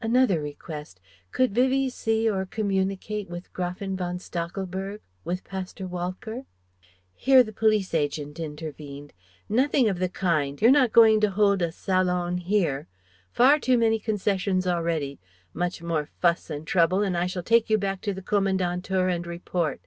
Another 0.00 0.40
request. 0.40 1.00
Could 1.32 1.52
Vivie 1.52 1.88
see 1.90 2.30
or 2.30 2.46
communicate 2.46 3.28
with 3.28 3.52
Gräfin 3.52 3.96
von 3.96 4.16
Stachelberg? 4.18 5.00
with 5.24 5.42
Pasteur 5.42 5.88
Walcker? 5.88 6.44
Here 7.16 7.42
the 7.42 7.52
police 7.52 7.92
agent 7.92 8.38
intervened 8.38 9.12
"Nothing 9.48 9.88
of 9.88 9.98
the 9.98 10.08
kind! 10.08 10.62
You're 10.62 10.70
not 10.70 10.92
going 10.92 11.20
to 11.22 11.32
hold 11.32 11.62
a 11.62 11.72
salon 11.72 12.38
here. 12.38 12.86
Far 13.32 13.58
too 13.58 13.76
many 13.76 13.98
concessions 13.98 14.68
already. 14.68 15.18
Much 15.52 15.82
more 15.82 16.06
fuss 16.20 16.48
and 16.48 16.64
trouble, 16.64 17.02
and 17.02 17.18
I 17.18 17.26
shall 17.26 17.42
take 17.42 17.68
you 17.68 17.76
back 17.76 18.00
to 18.02 18.14
the 18.14 18.22
Kommandantur 18.22 19.08
and 19.08 19.26
report. 19.26 19.80